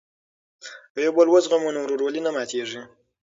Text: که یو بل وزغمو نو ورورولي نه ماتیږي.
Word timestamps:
که 0.93 0.99
یو 1.05 1.11
بل 1.17 1.27
وزغمو 1.31 1.69
نو 1.75 1.79
ورورولي 1.83 2.21
نه 2.25 2.31
ماتیږي. 2.35 2.81